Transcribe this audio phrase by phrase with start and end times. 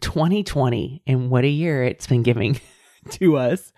[0.00, 2.60] 2020 and what a year it's been giving
[3.10, 3.72] to us,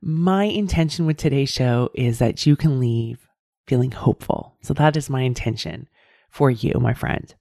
[0.00, 3.28] my intention with today's show is that you can leave
[3.66, 4.56] feeling hopeful.
[4.62, 5.88] So that is my intention
[6.30, 7.32] for you, my friend.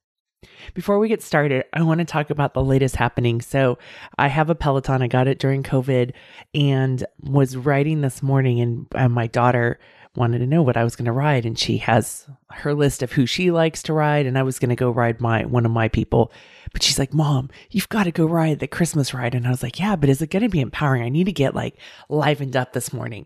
[0.73, 3.41] Before we get started, I want to talk about the latest happening.
[3.41, 3.77] So,
[4.17, 5.01] I have a Peloton.
[5.01, 6.13] I got it during COVID
[6.55, 9.79] and was riding this morning, and, and my daughter
[10.15, 13.13] wanted to know what I was going to ride, and she has her list of
[13.13, 15.71] who she likes to ride, and I was going to go ride my one of
[15.71, 16.31] my people,
[16.73, 19.63] but she's like, "Mom, you've got to go ride the Christmas ride," and I was
[19.63, 21.03] like, "Yeah, but is it going to be empowering?
[21.03, 21.77] I need to get like
[22.09, 23.25] livened up this morning."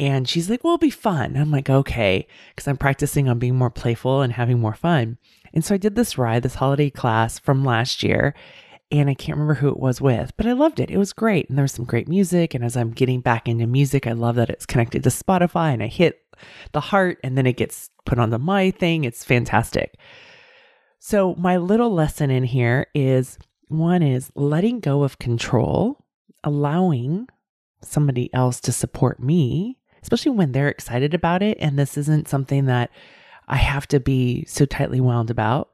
[0.00, 1.36] And she's like, well, it'll be fun.
[1.36, 5.18] I'm like, okay, because I'm practicing on being more playful and having more fun.
[5.52, 8.32] And so I did this ride, this holiday class from last year,
[8.90, 10.90] and I can't remember who it was with, but I loved it.
[10.90, 11.48] It was great.
[11.48, 12.54] And there was some great music.
[12.54, 15.82] And as I'm getting back into music, I love that it's connected to Spotify and
[15.82, 16.20] I hit
[16.72, 19.04] the heart and then it gets put on the my thing.
[19.04, 19.96] It's fantastic.
[21.00, 26.04] So, my little lesson in here is one is letting go of control,
[26.42, 27.28] allowing
[27.82, 31.58] somebody else to support me especially when they're excited about it.
[31.60, 32.90] And this isn't something that
[33.46, 35.70] I have to be so tightly wound about.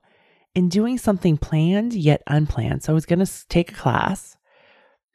[0.57, 2.85] And doing something planned yet unplanned.
[2.85, 4.37] So I was going to take a class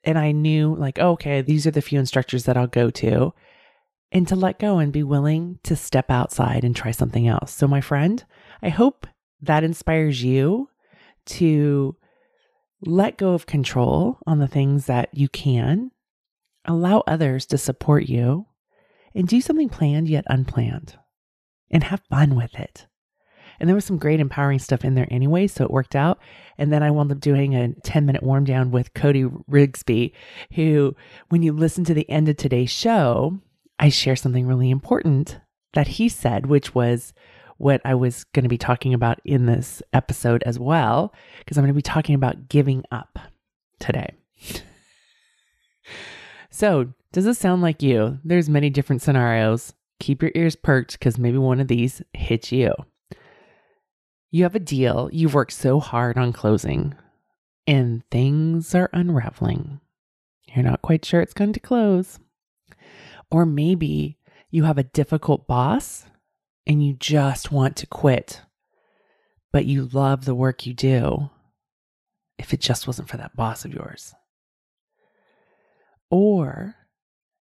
[0.04, 3.34] and I knew, like, oh, okay, these are the few instructors that I'll go to.
[4.12, 7.54] And to let go and be willing to step outside and try something else.
[7.54, 8.23] So, my friend,
[8.62, 9.06] I hope
[9.42, 10.70] that inspires you
[11.28, 11.95] to
[12.82, 15.92] let go of control on the things that you can,
[16.66, 18.48] allow others to support you,
[19.14, 20.98] and do something planned yet unplanned
[21.70, 22.88] and have fun with it.
[23.59, 26.20] And there was some great empowering stuff in there anyway, so it worked out.
[26.58, 30.14] And then I wound up doing a 10 minute warm down with Cody Rigsby,
[30.53, 30.95] who,
[31.30, 33.39] when you listen to the end of today's show,
[33.80, 35.39] I share something really important
[35.73, 37.14] that he said, which was
[37.58, 41.64] what I was going to be talking about in this episode as well, because I'm
[41.64, 43.19] going to be talking about giving up
[43.80, 44.14] today.
[46.49, 48.19] so, does this sound like you?
[48.23, 49.73] There's many different scenarios.
[49.99, 52.73] Keep your ears perked because maybe one of these hits you.
[54.32, 56.95] You have a deal you've worked so hard on closing,
[57.66, 59.80] and things are unraveling.
[60.45, 62.20] You're not quite sure it's going to close.
[63.32, 64.17] Or maybe
[64.50, 66.06] you have a difficult boss
[66.66, 68.42] and you just want to quit,
[69.52, 71.30] but you love the work you do
[72.38, 74.14] if it just wasn't for that boss of yours.
[76.10, 76.76] Or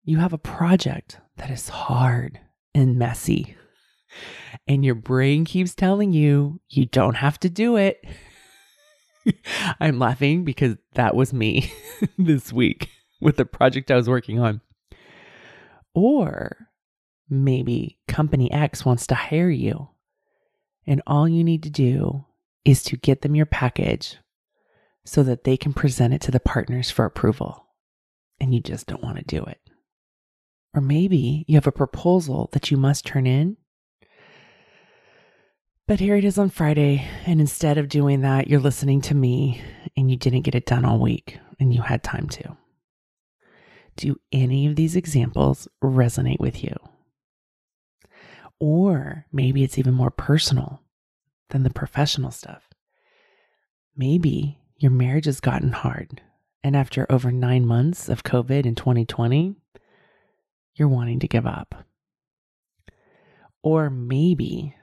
[0.03, 2.39] you have a project that is hard
[2.73, 3.55] and messy,
[4.67, 8.03] and your brain keeps telling you you don't have to do it.
[9.79, 11.71] I'm laughing because that was me
[12.17, 12.89] this week
[13.21, 14.61] with the project I was working on.
[15.93, 16.69] Or
[17.29, 19.89] maybe company X wants to hire you,
[20.85, 22.25] and all you need to do
[22.65, 24.17] is to get them your package
[25.05, 27.67] so that they can present it to the partners for approval,
[28.39, 29.59] and you just don't want to do it.
[30.73, 33.57] Or maybe you have a proposal that you must turn in.
[35.89, 39.59] But here it is on Friday, and instead of doing that, you're listening to me
[39.97, 42.55] and you didn't get it done all week and you had time to.
[43.95, 46.75] Do any of these examples resonate with you?
[48.59, 50.83] Or maybe it's even more personal
[51.49, 52.69] than the professional stuff.
[53.97, 56.21] Maybe your marriage has gotten hard,
[56.63, 59.55] and after over nine months of COVID in 2020,
[60.75, 61.83] you're wanting to give up.
[63.63, 64.75] Or maybe,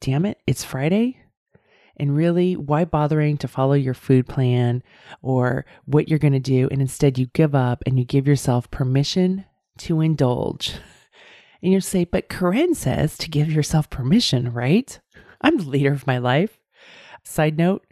[0.00, 1.20] damn it, it's Friday.
[1.96, 4.82] And really, why bothering to follow your food plan
[5.20, 6.68] or what you're going to do?
[6.70, 9.44] And instead, you give up and you give yourself permission
[9.78, 10.74] to indulge.
[11.60, 14.98] And you say, but Koren says to give yourself permission, right?
[15.40, 16.60] I'm the leader of my life.
[17.24, 17.84] Side note,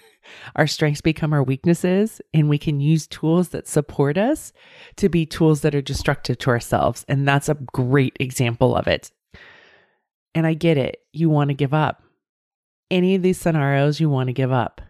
[0.56, 4.52] our strengths become our weaknesses, and we can use tools that support us
[4.96, 7.04] to be tools that are destructive to ourselves.
[7.08, 9.12] And that's a great example of it.
[10.34, 11.00] And I get it.
[11.12, 12.02] You want to give up.
[12.90, 14.80] Any of these scenarios, you want to give up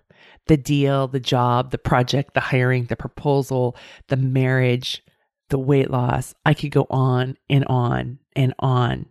[0.47, 3.77] the deal, the job, the project, the hiring, the proposal,
[4.09, 5.03] the marriage,
[5.49, 6.35] the weight loss.
[6.45, 9.07] I could go on and on and on.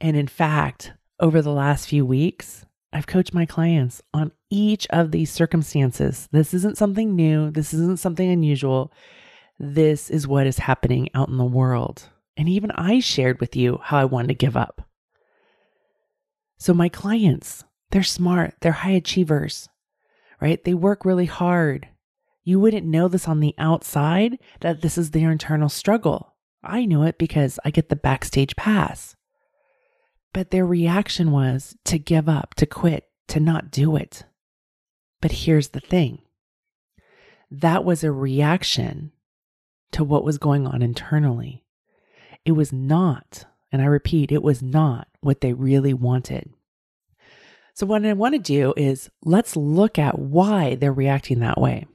[0.00, 5.10] And in fact, over the last few weeks, I've coached my clients on each of
[5.10, 6.28] these circumstances.
[6.32, 7.50] This isn't something new.
[7.50, 8.92] This isn't something unusual.
[9.58, 12.08] This is what is happening out in the world.
[12.36, 14.83] And even I shared with you how I wanted to give up.
[16.58, 19.68] So, my clients, they're smart, they're high achievers,
[20.40, 20.62] right?
[20.62, 21.88] They work really hard.
[22.42, 26.34] You wouldn't know this on the outside that this is their internal struggle.
[26.62, 29.16] I knew it because I get the backstage pass.
[30.32, 34.24] But their reaction was to give up, to quit, to not do it.
[35.20, 36.20] But here's the thing
[37.50, 39.12] that was a reaction
[39.92, 41.64] to what was going on internally.
[42.44, 46.50] It was not, and I repeat, it was not what they really wanted.
[47.74, 51.86] So, what I want to do is let's look at why they're reacting that way.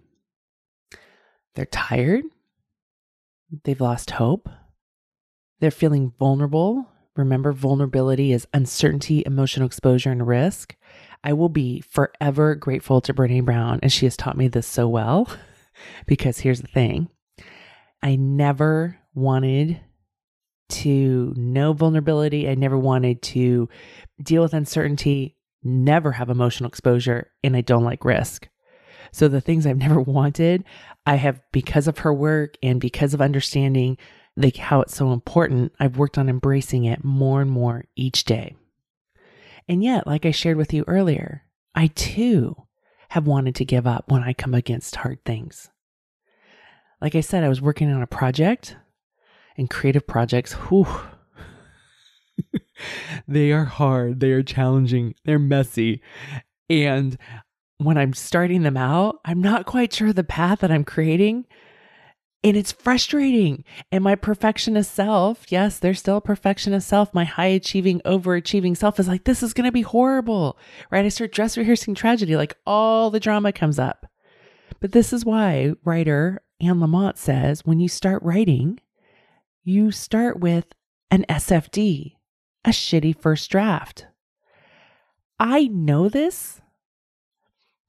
[1.55, 2.25] They're tired,
[3.63, 4.49] they've lost hope,
[5.59, 6.89] they're feeling vulnerable
[7.19, 10.77] Remember, vulnerability is uncertainty, emotional exposure, and risk.
[11.21, 14.87] I will be forever grateful to Brene Brown, and she has taught me this so
[14.87, 15.27] well.
[16.05, 17.09] because here's the thing
[18.01, 19.81] I never wanted
[20.69, 22.49] to know vulnerability.
[22.49, 23.69] I never wanted to
[24.21, 28.47] deal with uncertainty, never have emotional exposure, and I don't like risk.
[29.11, 30.63] So the things I've never wanted,
[31.05, 33.97] I have because of her work and because of understanding
[34.35, 38.55] like how it's so important, I've worked on embracing it more and more each day.
[39.67, 41.43] And yet, like I shared with you earlier,
[41.75, 42.55] I too
[43.09, 45.69] have wanted to give up when I come against hard things.
[47.01, 48.75] Like I said, I was working on a project
[49.59, 50.87] and creative projects, whew,
[53.27, 56.01] they are hard, they are challenging, they're messy.
[56.69, 57.17] And
[57.77, 61.45] when I'm starting them out, I'm not quite sure the path that I'm creating
[62.43, 63.65] and it's frustrating.
[63.91, 67.13] And my perfectionist self, yes, there's still a perfectionist self.
[67.13, 70.57] My high achieving, overachieving self is like, this is going to be horrible,
[70.89, 71.03] right?
[71.03, 74.05] I start dress rehearsing tragedy, like all the drama comes up.
[74.79, 78.79] But this is why writer Anne Lamott says when you start writing,
[79.63, 80.65] you start with
[81.11, 82.15] an SFD,
[82.65, 84.07] a shitty first draft.
[85.39, 86.61] I know this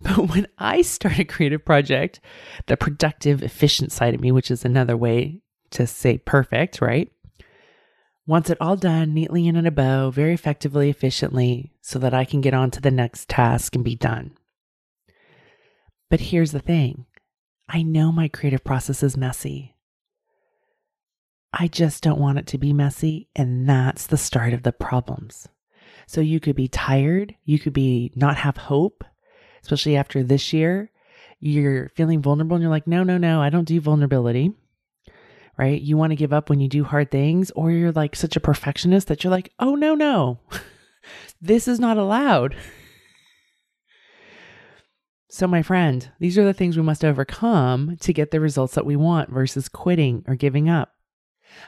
[0.03, 2.21] But when I start a creative project,
[2.67, 5.41] the productive, efficient side of me, which is another way
[5.71, 7.13] to say perfect, right?
[8.27, 12.25] Wants it all done neatly and in a bow, very effectively, efficiently, so that I
[12.25, 14.33] can get on to the next task and be done.
[16.09, 17.07] But here's the thing
[17.69, 19.77] I know my creative process is messy.
[21.53, 25.49] I just don't want it to be messy, and that's the start of the problems.
[26.07, 29.05] So you could be tired, you could be not have hope,
[29.63, 30.91] especially after this year,
[31.41, 34.53] you're feeling vulnerable and you're like, no, no, no, I don't do vulnerability.
[35.57, 35.81] Right?
[35.81, 38.41] You want to give up when you do hard things, or you're like such a
[38.41, 40.39] perfectionist that you're like, oh, no, no,
[41.41, 42.57] this is not allowed.
[45.29, 48.87] So, my friend, these are the things we must overcome to get the results that
[48.87, 50.95] we want versus quitting or giving up.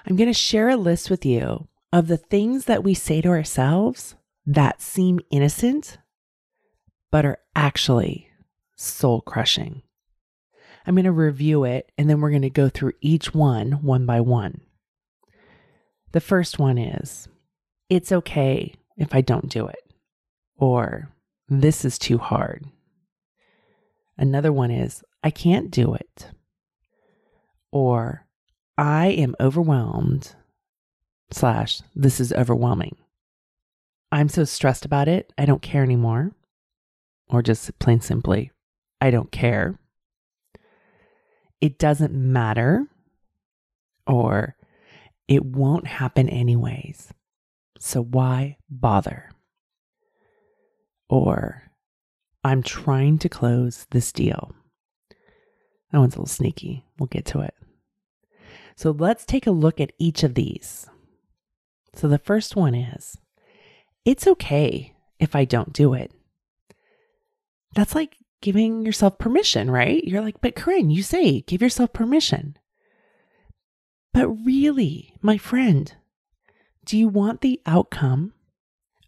[0.06, 3.28] I'm going to share a list with you of the things that we say to
[3.28, 4.14] ourselves
[4.46, 5.98] that seem innocent
[7.10, 8.28] but are actually
[8.76, 9.82] soul crushing.
[10.86, 14.06] I'm going to review it and then we're going to go through each one one
[14.06, 14.62] by one.
[16.12, 17.28] The first one is
[17.88, 19.92] it's okay if I don't do it,
[20.56, 21.10] or
[21.48, 22.66] this is too hard.
[24.18, 26.28] Another one is I can't do it,
[27.70, 28.26] or
[28.82, 30.34] I am overwhelmed,
[31.30, 32.96] slash, this is overwhelming.
[34.10, 36.32] I'm so stressed about it, I don't care anymore
[37.30, 38.50] or just plain simply,
[39.00, 39.78] I don't care.
[41.60, 42.86] It doesn't matter,
[44.06, 44.56] or
[45.28, 47.14] it won't happen anyways.
[47.78, 49.30] So why bother?
[51.08, 51.70] Or
[52.42, 54.52] I'm trying to close this deal.
[55.92, 56.84] That one's a little sneaky.
[56.98, 57.54] We'll get to it.
[58.76, 60.86] So let's take a look at each of these.
[61.94, 63.18] So the first one is
[64.04, 66.12] it's okay if I don't do it
[67.74, 70.02] that's like giving yourself permission, right?
[70.04, 72.56] You're like, but Koren, you say give yourself permission.
[74.12, 75.94] But really, my friend,
[76.84, 78.34] do you want the outcome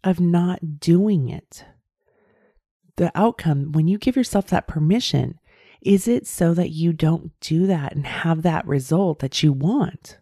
[0.03, 1.65] of not doing it?
[2.95, 5.39] The outcome, when you give yourself that permission,
[5.85, 10.17] is it so that you don't do that and have that result that you want?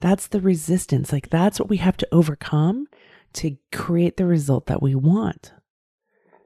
[0.00, 1.12] That's the resistance.
[1.12, 2.86] Like, that's what we have to overcome
[3.32, 5.54] to create the result that we want.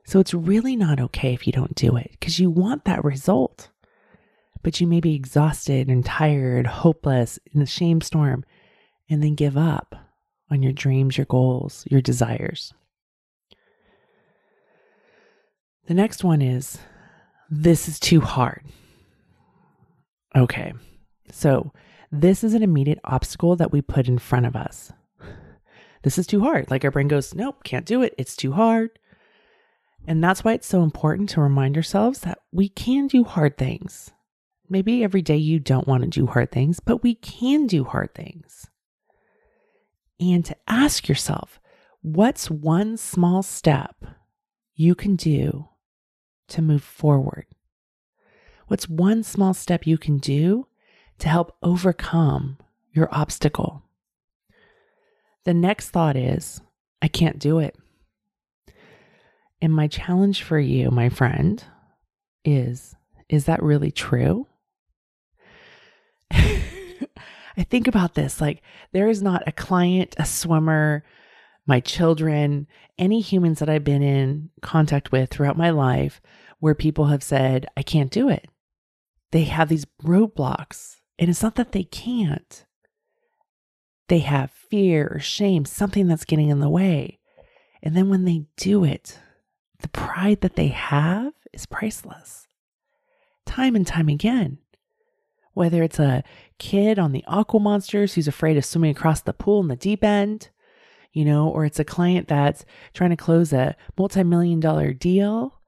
[0.04, 3.68] So it's really not okay if you don't do it because you want that result.
[4.62, 8.44] But you may be exhausted and tired, hopeless, in the shame storm,
[9.10, 9.96] and then give up
[10.50, 12.72] on your dreams, your goals, your desires.
[15.86, 16.78] The next one is
[17.54, 18.62] this is too hard.
[20.34, 20.72] Okay,
[21.30, 21.70] so
[22.10, 24.90] this is an immediate obstacle that we put in front of us.
[26.02, 26.70] This is too hard.
[26.70, 28.14] Like our brain goes, nope, can't do it.
[28.16, 28.98] It's too hard.
[30.06, 34.10] And that's why it's so important to remind ourselves that we can do hard things.
[34.70, 38.14] Maybe every day you don't want to do hard things, but we can do hard
[38.14, 38.66] things.
[40.18, 41.60] And to ask yourself,
[42.00, 43.96] what's one small step
[44.74, 45.68] you can do
[46.52, 47.46] to move forward?
[48.68, 50.66] What's one small step you can do
[51.18, 52.58] to help overcome
[52.92, 53.82] your obstacle?
[55.44, 56.60] The next thought is,
[57.00, 57.76] I can't do it.
[59.60, 61.62] And my challenge for you, my friend,
[62.44, 62.94] is
[63.28, 64.46] is that really true?
[66.32, 71.04] I think about this like, there is not a client, a swimmer,
[71.66, 72.66] my children,
[72.98, 76.20] any humans that I've been in contact with throughout my life
[76.58, 78.48] where people have said, I can't do it.
[79.30, 80.96] They have these roadblocks.
[81.18, 82.64] And it's not that they can't,
[84.08, 87.18] they have fear or shame, something that's getting in the way.
[87.82, 89.18] And then when they do it,
[89.80, 92.46] the pride that they have is priceless.
[93.46, 94.58] Time and time again.
[95.54, 96.24] Whether it's a
[96.58, 100.02] kid on the aqua monsters who's afraid of swimming across the pool in the deep
[100.02, 100.50] end,
[101.12, 102.64] you know, or it's a client that's
[102.94, 105.62] trying to close a multi million dollar deal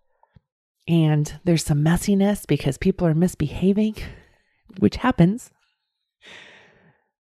[0.87, 3.97] and there's some messiness because people are misbehaving,
[4.79, 5.51] which happens,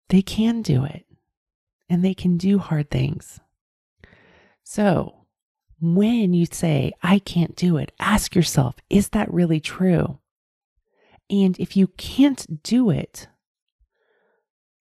[0.09, 1.05] they can do it
[1.89, 3.41] and they can do hard things.
[4.63, 5.27] So,
[5.81, 10.19] when you say, I can't do it, ask yourself, is that really true?
[11.29, 13.29] And if you can't do it,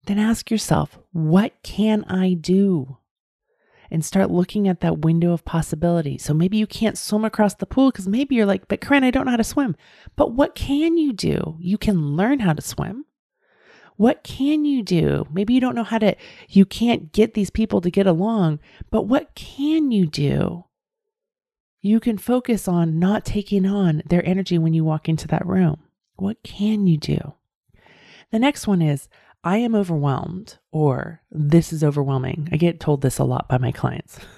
[0.04, 2.98] then ask yourself, what can I do?
[3.90, 6.18] And start looking at that window of possibility.
[6.18, 9.11] So maybe you can't swim across the pool because maybe you're like, but Koren, I
[9.11, 9.76] don't know how to swim.
[10.14, 11.57] But what can you do?
[11.59, 13.07] You can learn how to swim.
[13.97, 15.26] What can you do?
[15.33, 16.14] Maybe you don't know how to,
[16.49, 20.66] you can't get these people to get along, but what can you do?
[21.80, 25.83] You can focus on not taking on their energy when you walk into that room.
[26.16, 27.35] What can you do?
[28.30, 29.09] The next one is
[29.49, 32.50] I am overwhelmed or this is overwhelming.
[32.52, 34.21] I get told this a lot by my clients.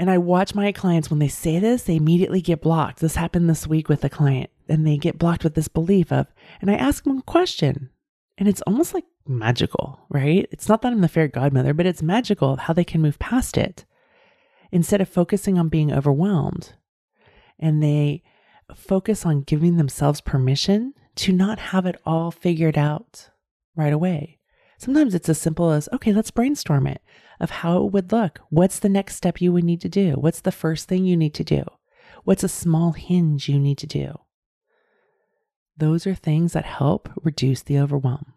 [0.00, 3.00] And I watch my clients when they say this, they immediately get blocked.
[3.00, 6.28] This happened this week with a client, and they get blocked with this belief of,
[6.60, 7.90] and I ask them a question,
[8.38, 10.46] and it's almost like magical, right?
[10.52, 13.58] It's not that I'm the fairy godmother, but it's magical how they can move past
[13.58, 13.86] it
[14.70, 16.74] instead of focusing on being overwhelmed.
[17.58, 18.22] And they
[18.76, 23.30] focus on giving themselves permission to not have it all figured out
[23.76, 24.38] right away.
[24.78, 27.02] Sometimes it's as simple as, okay, let's brainstorm it
[27.40, 28.40] of how it would look.
[28.50, 30.12] What's the next step you would need to do?
[30.12, 31.64] What's the first thing you need to do?
[32.24, 34.18] What's a small hinge you need to do?
[35.76, 38.32] Those are things that help reduce the overwhelm.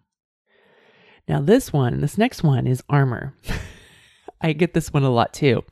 [1.27, 3.35] Now, this one, this next one is armor.
[4.41, 5.63] I get this one a lot too.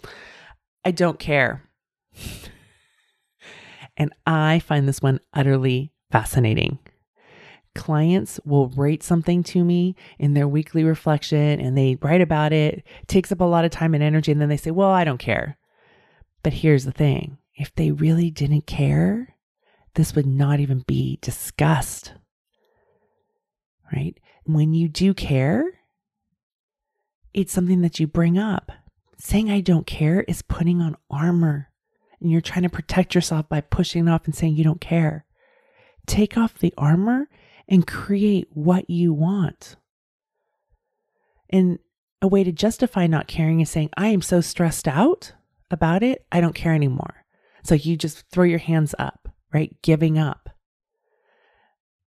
[0.85, 1.63] I don't care.
[3.99, 6.79] And I find this one utterly fascinating.
[7.75, 12.83] Clients will write something to me in their weekly reflection and they write about it.
[13.07, 14.31] Takes up a lot of time and energy.
[14.31, 15.57] And then they say, Well, I don't care.
[16.43, 19.35] But here's the thing if they really didn't care,
[19.95, 22.13] this would not even be discussed.
[23.93, 24.17] Right?
[24.45, 25.63] When you do care,
[27.33, 28.71] it's something that you bring up.
[29.17, 31.69] Saying I don't care is putting on armor
[32.21, 35.25] and you're trying to protect yourself by pushing off and saying you don't care.
[36.05, 37.27] Take off the armor
[37.69, 39.77] and create what you want.
[41.49, 41.79] And
[42.21, 45.33] a way to justify not caring is saying, I am so stressed out
[45.71, 47.23] about it, I don't care anymore.
[47.63, 49.73] So you just throw your hands up, right?
[49.81, 50.49] Giving up.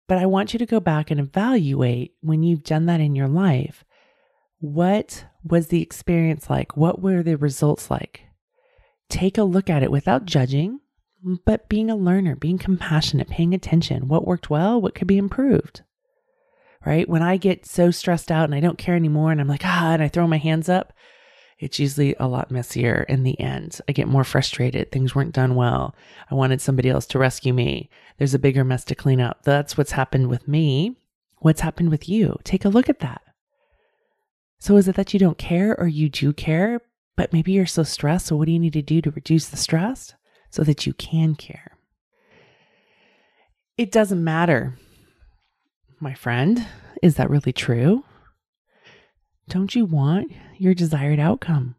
[0.09, 3.29] But I want you to go back and evaluate when you've done that in your
[3.29, 3.85] life.
[4.59, 6.77] What was the experience like?
[6.77, 8.23] What were the results like?
[9.11, 10.81] take a look at it without judging,
[11.23, 14.09] but being a learner, being compassionate, paying attention.
[14.09, 14.81] What worked well?
[14.81, 15.83] What could be improved?
[16.85, 17.09] Right?
[17.09, 19.93] When I get so stressed out and I don't care anymore and I'm like, ah,
[19.93, 20.95] and I throw my hands up,
[21.59, 23.81] it's usually a lot messier in the end.
[23.87, 24.91] I get more frustrated.
[24.91, 25.95] Things weren't done well.
[26.31, 27.91] I wanted somebody else to rescue me.
[28.17, 29.43] There's a bigger mess to clean up.
[29.43, 30.97] That's what's happened with me.
[31.39, 32.39] What's happened with you?
[32.45, 33.21] Take a look at that.
[34.59, 36.81] So is it that you don't care or you do care,
[37.15, 38.27] but maybe you're so stressed.
[38.27, 40.15] So, what do you need to do to reduce the stress
[40.51, 41.79] so that you can care?
[43.79, 44.77] It doesn't matter,
[46.01, 46.67] my friend.
[47.03, 48.05] Is that really true?
[49.49, 51.77] Don't you want your desired outcome?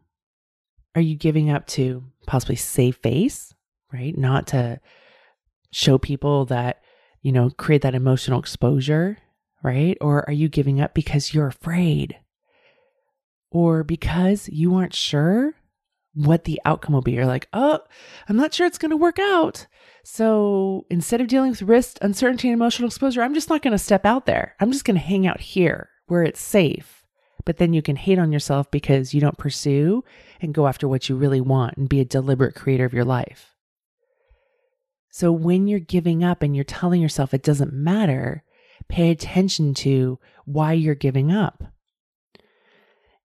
[0.94, 3.54] are you giving up to possibly save face,
[3.92, 4.16] right?
[4.16, 4.80] Not to
[5.70, 6.82] show people that,
[7.22, 9.18] you know, create that emotional exposure,
[9.62, 9.96] right?
[10.00, 12.18] Or are you giving up because you're afraid?
[13.50, 15.54] Or because you aren't sure
[16.14, 17.12] what the outcome will be?
[17.12, 17.80] You're like, oh,
[18.28, 19.66] I'm not sure it's going to work out.
[20.04, 23.78] So instead of dealing with risk, uncertainty, and emotional exposure, I'm just not going to
[23.78, 24.54] step out there.
[24.60, 27.04] I'm just going to hang out here where it's safe.
[27.44, 30.04] But then you can hate on yourself because you don't pursue
[30.40, 33.56] and go after what you really want and be a deliberate creator of your life.
[35.10, 38.44] So when you're giving up and you're telling yourself it doesn't matter,
[38.88, 41.64] pay attention to why you're giving up.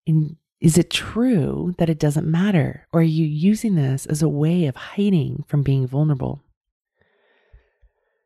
[0.05, 2.87] And is it true that it doesn't matter?
[2.91, 6.41] Or are you using this as a way of hiding from being vulnerable?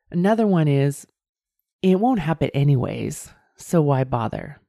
[0.09, 1.07] Another one is
[1.81, 4.61] it won't happen anyways, so why bother?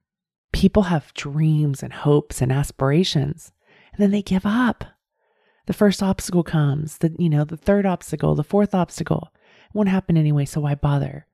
[0.52, 3.52] People have dreams and hopes and aspirations,
[3.92, 4.84] and then they give up
[5.66, 9.30] the first obstacle comes, the you know, the third obstacle, the fourth obstacle.
[9.66, 11.26] It won't happen anyway, so why bother?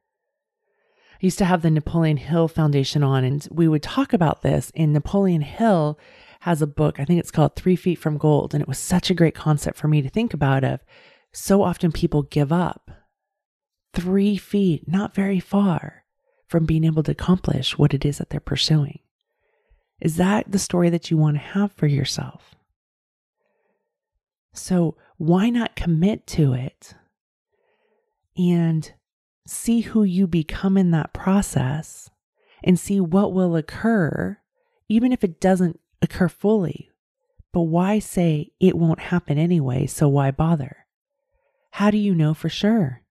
[1.20, 4.70] I used to have the Napoleon Hill Foundation on, and we would talk about this.
[4.76, 5.98] And Napoleon Hill
[6.40, 9.10] has a book, I think it's called Three Feet from Gold, and it was such
[9.10, 10.62] a great concept for me to think about.
[10.62, 10.80] Of
[11.32, 12.92] so often people give up
[13.92, 16.04] three feet, not very far
[16.46, 19.00] from being able to accomplish what it is that they're pursuing.
[20.00, 22.54] Is that the story that you want to have for yourself?
[24.54, 26.94] So why not commit to it
[28.36, 28.92] and
[29.48, 32.10] see who you become in that process
[32.62, 34.38] and see what will occur,
[34.88, 36.90] even if it doesn't occur fully.
[37.52, 39.86] But why say it won't happen anyway?
[39.86, 40.86] So why bother?
[41.72, 43.02] How do you know for sure?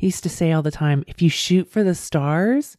[0.00, 2.76] I used to say all the time if you shoot for the stars,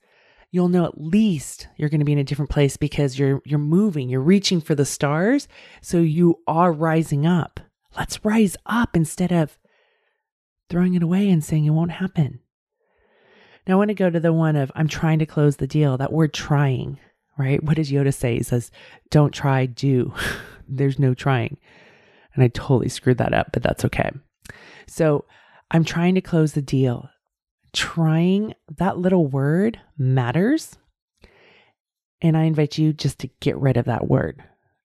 [0.51, 3.59] you'll know at least you're going to be in a different place because you're you're
[3.59, 5.47] moving, you're reaching for the stars,
[5.81, 7.59] so you are rising up.
[7.97, 9.57] Let's rise up instead of
[10.69, 12.39] throwing it away and saying it won't happen.
[13.67, 15.97] Now I want to go to the one of I'm trying to close the deal.
[15.97, 16.99] That word trying,
[17.37, 17.63] right?
[17.63, 18.37] What does Yoda say?
[18.37, 18.71] He says,
[19.09, 20.13] "Don't try, do."
[20.67, 21.57] There's no trying.
[22.33, 24.11] And I totally screwed that up, but that's okay.
[24.87, 25.25] So,
[25.69, 27.09] I'm trying to close the deal
[27.73, 30.77] trying, that little word matters.
[32.21, 34.41] And I invite you just to get rid of that word,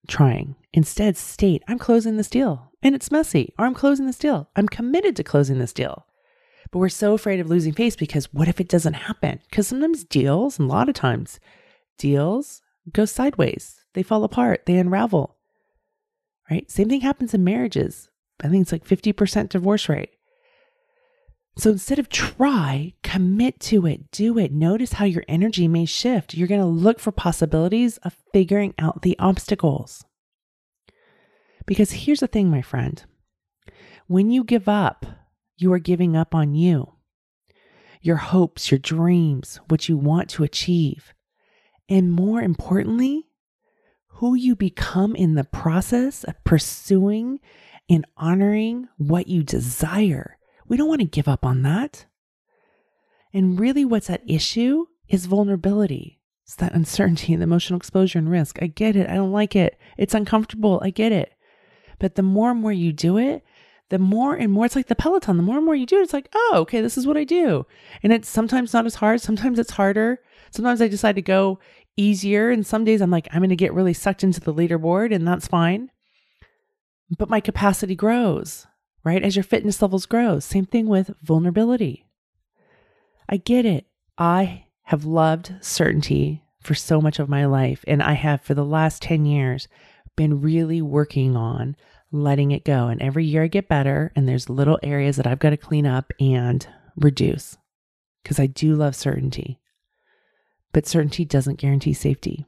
[0.09, 0.57] trying.
[0.73, 4.49] Instead, state, I'm closing this deal and it's messy, or I'm closing this deal.
[4.57, 6.07] I'm committed to closing this deal.
[6.71, 9.41] But we're so afraid of losing face because what if it doesn't happen?
[9.49, 11.41] Because sometimes deals, and a lot of times,
[11.99, 15.37] deals go sideways, they fall apart, they unravel.
[16.51, 16.71] Right?
[16.71, 18.09] Same thing happens in marriages.
[18.43, 20.11] I think it's like 50% divorce rate.
[21.59, 24.53] So instead of try, commit to it, do it.
[24.53, 26.35] Notice how your energy may shift.
[26.35, 30.05] You're going to look for possibilities of figuring out the obstacles.
[31.67, 33.05] Because here's the thing, my friend
[34.07, 35.05] when you give up,
[35.59, 36.95] you are giving up on you,
[38.01, 41.13] your hopes, your dreams, what you want to achieve.
[41.89, 43.27] And more importantly,
[44.07, 47.41] who you become in the process of pursuing
[47.89, 52.07] and honoring what you desire we don't want to give up on that.
[53.33, 56.21] And really, what's at issue is vulnerability.
[56.45, 58.59] It's that uncertainty and emotional exposure and risk.
[58.63, 59.09] I get it.
[59.09, 59.79] I don't like it.
[59.97, 60.81] It's uncomfortable.
[60.83, 61.33] I get it.
[61.99, 63.43] But the more and more you do it,
[63.91, 65.37] the more and more it's like the Peloton.
[65.37, 67.25] The more and more you do it, it's like, oh, okay, this is what I
[67.25, 67.67] do.
[68.03, 69.21] And it's sometimes not as hard.
[69.21, 70.21] Sometimes it's harder.
[70.51, 71.59] Sometimes I decide to go
[71.97, 72.51] easier.
[72.51, 75.27] And some days I'm like, I'm going to get really sucked into the leaderboard, and
[75.27, 75.91] that's fine.
[77.19, 78.67] But my capacity grows
[79.09, 79.23] right?
[79.23, 80.39] As your fitness levels grow.
[80.39, 82.07] Same thing with vulnerability.
[83.27, 83.87] I get it.
[84.17, 87.85] I have loved certainty for so much of my life.
[87.87, 89.69] And I have, for the last 10 years,
[90.17, 91.77] been really working on
[92.11, 92.89] letting it go.
[92.89, 94.13] And every year I get better.
[94.17, 96.67] And there's little areas that I've got to clean up and
[96.97, 97.57] reduce
[98.23, 99.61] because I do love certainty.
[100.73, 102.47] But certainty doesn't guarantee safety,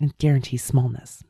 [0.00, 1.24] it guarantees smallness.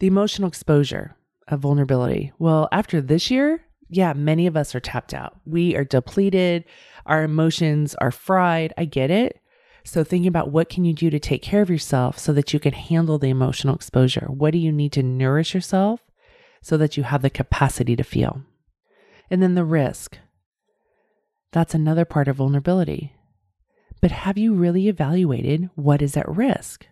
[0.00, 1.16] The emotional exposure
[1.48, 2.32] of vulnerability.
[2.38, 5.38] Well, after this year, yeah, many of us are tapped out.
[5.46, 6.64] We are depleted.
[7.06, 8.74] Our emotions are fried.
[8.76, 9.40] I get it.
[9.88, 12.60] So thinking about what can you do to take care of yourself so that you
[12.60, 14.26] can handle the emotional exposure?
[14.28, 16.02] What do you need to nourish yourself
[16.60, 18.42] so that you have the capacity to feel?
[19.30, 20.18] And then the risk.
[21.52, 23.14] That's another part of vulnerability.
[24.02, 26.86] But have you really evaluated what is at risk?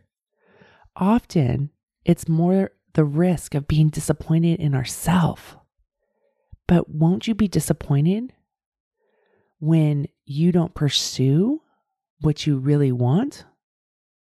[0.97, 1.69] Often
[2.07, 5.43] it's more the risk of being disappointed in ourselves.
[6.67, 8.33] But won't you be disappointed
[9.59, 11.61] when you don't pursue
[12.21, 13.45] what you really want,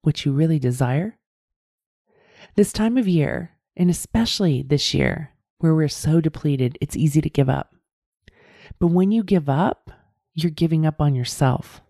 [0.02, 1.18] what you really desire?
[2.56, 7.30] This time of year And especially this year, where we're so depleted, it's easy to
[7.30, 7.74] give up.
[8.78, 9.90] But when you give up,
[10.34, 11.80] you're giving up on yourself.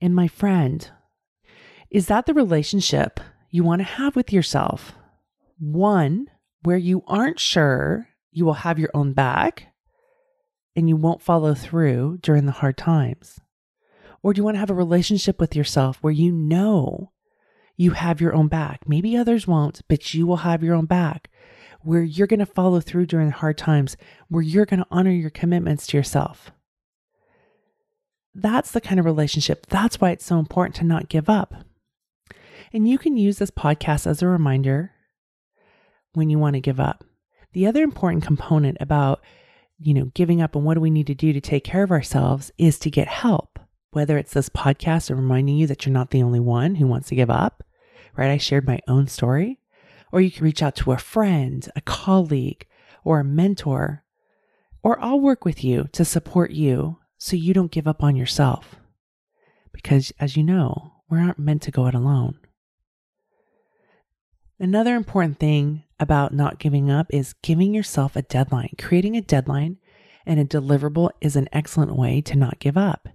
[0.00, 0.88] And my friend,
[1.90, 3.20] is that the relationship
[3.50, 4.94] you want to have with yourself?
[5.58, 6.28] One
[6.62, 9.68] where you aren't sure you will have your own back
[10.74, 13.40] and you won't follow through during the hard times?
[14.26, 17.12] Or do you want to have a relationship with yourself where you know
[17.76, 18.80] you have your own back?
[18.88, 21.30] Maybe others won't, but you will have your own back
[21.82, 25.30] where you're going to follow through during hard times, where you're going to honor your
[25.30, 26.50] commitments to yourself.
[28.34, 29.66] That's the kind of relationship.
[29.66, 31.54] That's why it's so important to not give up.
[32.72, 34.90] And you can use this podcast as a reminder
[36.14, 37.04] when you want to give up.
[37.52, 39.22] The other important component about,
[39.78, 41.92] you know, giving up and what do we need to do to take care of
[41.92, 43.55] ourselves is to get help.
[43.96, 47.08] Whether it's this podcast or reminding you that you're not the only one who wants
[47.08, 47.64] to give up,
[48.14, 48.28] right?
[48.30, 49.58] I shared my own story.
[50.12, 52.66] Or you can reach out to a friend, a colleague,
[53.04, 54.04] or a mentor.
[54.82, 58.76] Or I'll work with you to support you so you don't give up on yourself.
[59.72, 62.38] Because as you know, we aren't meant to go it alone.
[64.58, 68.74] Another important thing about not giving up is giving yourself a deadline.
[68.76, 69.78] Creating a deadline
[70.26, 73.08] and a deliverable is an excellent way to not give up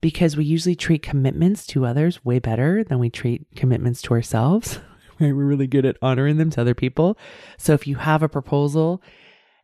[0.00, 4.78] because we usually treat commitments to others way better than we treat commitments to ourselves.
[5.20, 7.16] We're really good at honoring them to other people.
[7.56, 9.02] So if you have a proposal,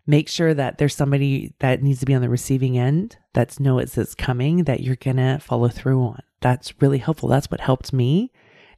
[0.07, 3.79] make sure that there's somebody that needs to be on the receiving end that's know
[3.79, 6.23] it's, coming that you're to follow through on.
[6.41, 7.29] That's really helpful.
[7.29, 8.33] That's what helped me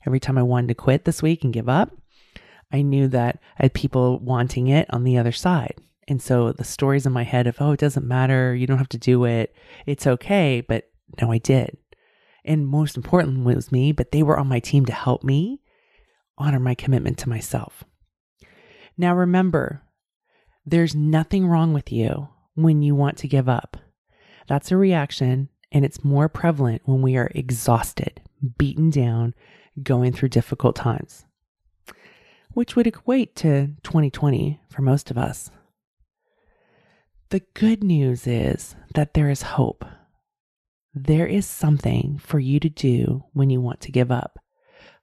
[0.07, 1.97] every time I wanted to quit this week and give up.
[2.73, 5.77] I knew that I had people wanting it on the other side.
[6.09, 8.88] And so the stories in my head of, oh, it doesn't matter, you don't have
[8.90, 9.55] to do it,
[9.87, 10.61] it's okay.
[10.61, 10.90] But
[11.21, 11.77] no, I did.
[12.45, 15.61] And most important was me, but they were on my team to help me
[16.37, 17.85] honor my commitment to myself.
[18.97, 19.83] Now remember,
[20.67, 23.77] there's nothing wrong with you when you want to give up.
[24.47, 28.21] That's a reaction, and it's more prevalent when we are exhausted,
[28.59, 29.35] beaten down,
[29.83, 31.25] going through difficult times,
[32.53, 35.51] which would equate to 2020 for most of us.
[37.31, 39.85] The good news is that there is hope.
[40.97, 44.39] There is something for you to do when you want to give up.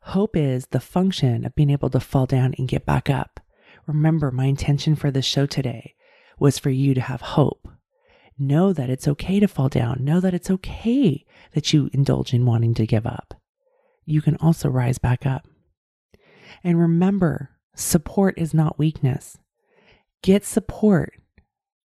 [0.04, 3.42] Hope is the function of being able to fall down and get back up.
[3.88, 5.96] Remember, my intention for this show today
[6.40, 7.68] was for you to have hope.
[8.40, 9.98] Know that it's okay to fall down.
[10.00, 13.34] Know that it's okay that you indulge in wanting to give up.
[14.06, 15.46] You can also rise back up.
[16.64, 19.38] And remember, support is not weakness.
[20.24, 21.14] Get support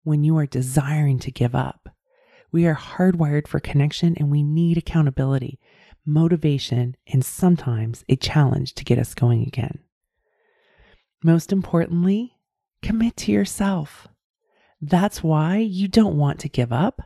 [0.03, 1.92] when you are desiring to give up.
[2.53, 5.59] We are hardwired for connection and we need accountability
[6.05, 9.79] motivation, and sometimes a challenge to get us going again.
[11.23, 12.37] Most importantly,
[12.81, 14.07] commit to yourself.
[14.81, 17.01] That's why you don't want to give up,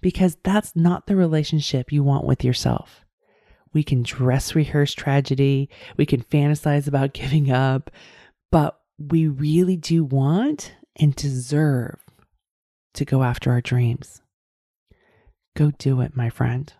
[0.00, 3.04] because that's not the relationship you want with yourself.
[3.74, 7.90] We can dress rehearse tragedy, we can fantasize about giving up,
[8.50, 11.98] but we really do want and deserve
[12.94, 14.22] to go after our dreams.
[15.56, 16.72] Go do it, my friend.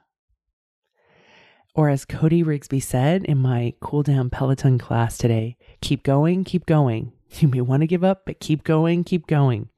[1.76, 6.66] Or as Cody Rigsby said in my cool down Peloton class today, keep going, keep
[6.66, 7.12] going.
[7.40, 9.68] You may want to give up, but keep going, keep going.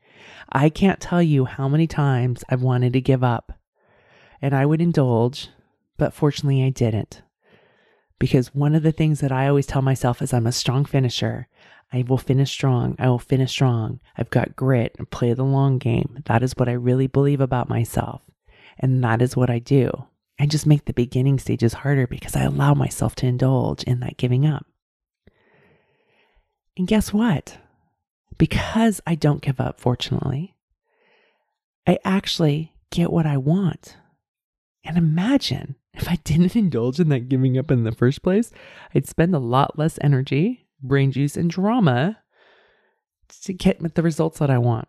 [0.53, 3.55] I can't tell you how many times I've wanted to give up
[4.43, 5.49] and I would indulge,
[5.97, 7.23] but fortunately I didn't.
[8.19, 11.49] Because one of the things that I always tell myself is I'm a strong finisher.
[11.93, 12.95] I will finish strong.
[12.99, 14.01] I will finish strong.
[14.19, 16.23] I've got grit and play the long game.
[16.27, 18.23] That is what I really believe about myself.
[18.79, 20.07] And that is what I do.
[20.39, 24.19] I just make the beginning stages harder because I allow myself to indulge in that
[24.19, 24.67] giving up.
[26.77, 27.59] And guess what?
[28.37, 30.55] Because I don't give up, fortunately,
[31.87, 33.97] I actually get what I want.
[34.85, 38.53] And imagine if I didn't indulge in that giving up in the first place,
[38.95, 42.19] I'd spend a lot less energy, brain juice, and drama
[43.43, 44.89] to get the results that I want.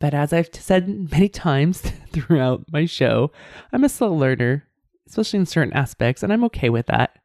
[0.00, 1.80] But as I've said many times
[2.12, 3.32] throughout my show,
[3.72, 4.66] I'm a slow learner,
[5.06, 7.18] especially in certain aspects, and I'm okay with that.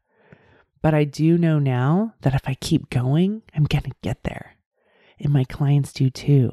[0.82, 4.58] But I do know now that if I keep going, I'm going to get there.
[5.20, 6.52] And my clients do too.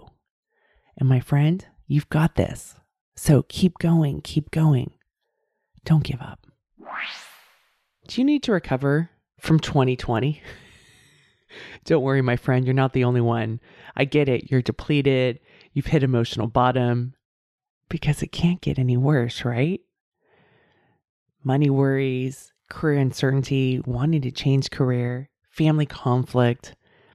[0.96, 2.76] And my friend, you've got this.
[3.16, 4.92] So keep going, keep going.
[5.84, 6.46] Don't give up.
[8.06, 10.42] Do you need to recover from 2020?
[11.84, 13.60] Don't worry, my friend, you're not the only one.
[13.96, 14.50] I get it.
[14.50, 15.40] You're depleted
[15.72, 17.14] you've hit emotional bottom
[17.88, 19.80] because it can't get any worse, right?
[21.42, 26.74] Money worries, career uncertainty, wanting to change career, family conflict,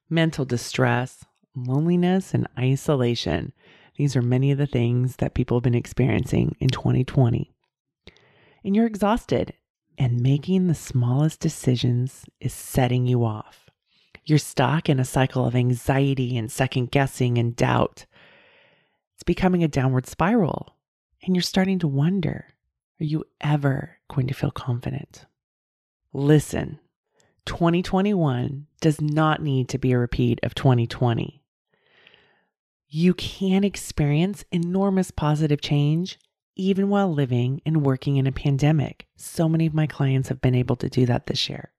[0.09, 3.53] mental distress, loneliness, and isolation.
[3.97, 7.51] These are many of the things that people have been experiencing in 2020.
[8.63, 9.53] And you're exhausted,
[9.97, 13.69] and making the smallest decisions is setting you off.
[14.25, 18.05] You're stuck in a cycle of anxiety and second guessing and doubt.
[19.15, 20.75] It's becoming a downward spiral,
[21.23, 22.53] and you're starting to wonder
[22.99, 25.25] are you ever going to feel confident?
[26.13, 26.79] Listen,
[27.45, 31.43] 2021 does not need to be a repeat of 2020.
[32.87, 36.17] You can experience enormous positive change
[36.55, 39.07] even while living and working in a pandemic.
[39.17, 41.71] So many of my clients have been able to do that this year.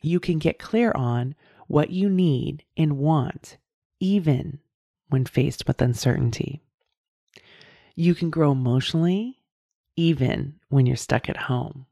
[0.00, 1.34] You can get clear on
[1.66, 3.58] what you need and want,
[4.00, 4.60] even
[5.14, 6.60] when faced with uncertainty.
[7.94, 9.38] You can grow emotionally,
[9.94, 11.86] even when you're stuck at home.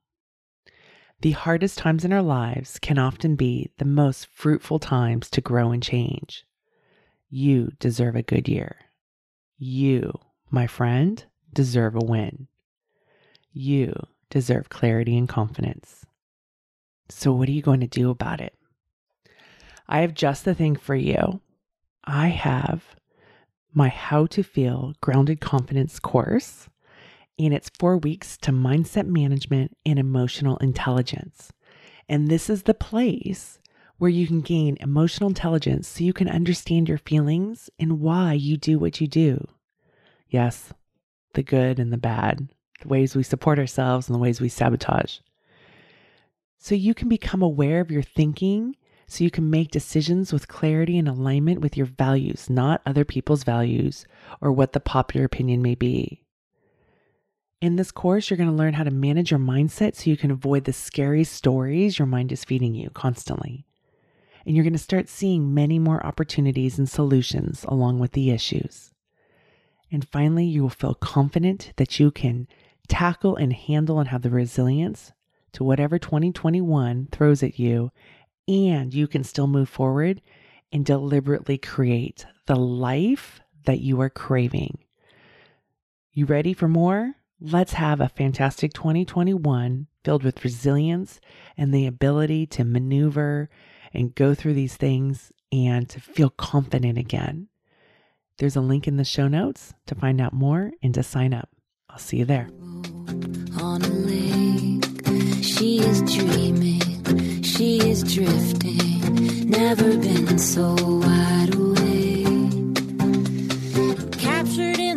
[1.20, 5.70] The hardest times in our lives can often be the most fruitful times to grow
[5.70, 6.44] and change.
[7.30, 8.74] You deserve a good year.
[9.56, 10.18] You,
[10.50, 12.48] my friend, deserve a win.
[13.52, 13.94] You
[14.30, 16.04] deserve clarity and confidence.
[17.08, 18.58] So, what are you going to do about it?
[19.86, 21.40] I have just the thing for you.
[22.04, 22.96] I have
[23.74, 26.68] my How to Feel Grounded Confidence course
[27.38, 31.50] and it's four weeks to mindset management and emotional intelligence.
[32.08, 33.58] And this is the place
[33.98, 38.56] where you can gain emotional intelligence so you can understand your feelings and why you
[38.56, 39.46] do what you do.
[40.28, 40.72] Yes,
[41.34, 42.48] the good and the bad,
[42.80, 45.18] the ways we support ourselves and the ways we sabotage.
[46.58, 48.76] So you can become aware of your thinking
[49.12, 53.44] so you can make decisions with clarity and alignment with your values, not other people's
[53.44, 54.06] values
[54.40, 56.24] or what the popular opinion may be.
[57.60, 60.30] In this course, you're going to learn how to manage your mindset so you can
[60.30, 63.66] avoid the scary stories your mind is feeding you constantly.
[64.46, 68.92] And you're going to start seeing many more opportunities and solutions along with the issues.
[69.92, 72.48] And finally, you will feel confident that you can
[72.88, 75.12] tackle and handle and have the resilience
[75.52, 77.92] to whatever 2021 throws at you,
[78.48, 80.20] and you can still move forward
[80.72, 84.78] and deliberately create the life that you are craving.
[86.12, 87.14] You ready for more?
[87.40, 91.20] Let's have a fantastic 2021 filled with resilience
[91.56, 93.48] and the ability to maneuver
[93.92, 97.48] and go through these things and to feel confident again.
[98.38, 101.50] There's a link in the show notes to find out more and to sign up.
[101.88, 102.48] I'll see you there.
[103.60, 104.84] On a lake,
[105.42, 106.80] she is dreaming,
[107.56, 109.50] she is drifting.
[109.50, 112.52] Never been so wide awake.
[114.18, 114.91] Captured in